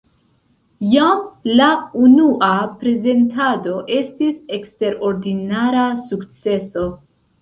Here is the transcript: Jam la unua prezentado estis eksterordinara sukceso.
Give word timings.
Jam 0.93 1.19
la 1.59 1.67
unua 2.07 2.49
prezentado 2.79 3.75
estis 3.99 4.41
eksterordinara 4.59 5.85
sukceso. 6.11 6.89